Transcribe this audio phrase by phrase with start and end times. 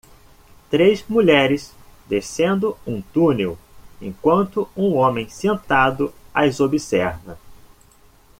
[0.71, 1.75] Três mulheres
[2.09, 3.55] descendo um túnel
[4.01, 7.37] enquanto um homem sentado as observa.